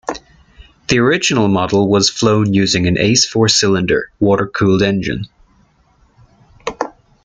[0.87, 5.27] The original model was flown using an Ace four cylinder water-cooled engine.